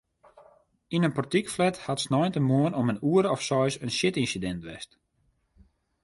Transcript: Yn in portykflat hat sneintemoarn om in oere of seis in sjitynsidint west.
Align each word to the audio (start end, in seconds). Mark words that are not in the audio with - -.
Yn 0.95 1.05
in 1.07 1.15
portykflat 1.17 1.77
hat 1.85 2.03
sneintemoarn 2.05 2.77
om 2.81 2.87
in 2.91 3.01
oere 3.11 3.29
of 3.35 3.41
seis 3.49 3.75
in 3.83 3.95
sjitynsidint 3.97 4.61
west. 4.67 4.91